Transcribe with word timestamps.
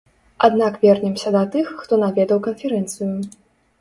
Аднак 0.45 0.79
вернемся 0.85 1.33
да 1.35 1.43
тых, 1.55 1.67
хто 1.81 1.93
наведаў 2.05 2.43
канферэнцыю. 2.49 3.11